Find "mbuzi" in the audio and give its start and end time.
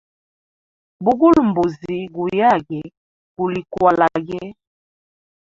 1.49-1.95